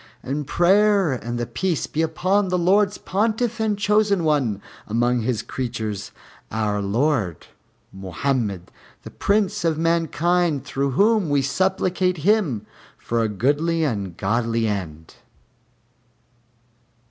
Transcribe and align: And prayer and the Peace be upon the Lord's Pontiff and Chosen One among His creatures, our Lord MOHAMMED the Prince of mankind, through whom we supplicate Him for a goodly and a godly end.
And 0.23 0.47
prayer 0.47 1.11
and 1.11 1.37
the 1.37 1.45
Peace 1.45 1.85
be 1.85 2.01
upon 2.01 2.47
the 2.47 2.57
Lord's 2.57 2.97
Pontiff 2.97 3.59
and 3.59 3.77
Chosen 3.77 4.23
One 4.23 4.59
among 4.87 5.21
His 5.21 5.43
creatures, 5.43 6.09
our 6.49 6.81
Lord 6.81 7.45
MOHAMMED 7.93 8.71
the 9.03 9.11
Prince 9.11 9.63
of 9.63 9.77
mankind, 9.77 10.65
through 10.65 10.93
whom 10.93 11.29
we 11.29 11.43
supplicate 11.43 12.17
Him 12.25 12.65
for 12.97 13.21
a 13.21 13.29
goodly 13.29 13.83
and 13.83 14.07
a 14.07 14.09
godly 14.09 14.67
end. 14.67 15.17